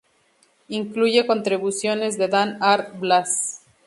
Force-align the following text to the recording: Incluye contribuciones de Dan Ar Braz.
Incluye 0.69 1.27
contribuciones 1.27 2.17
de 2.17 2.27
Dan 2.27 2.57
Ar 2.59 2.99
Braz. 2.99 3.61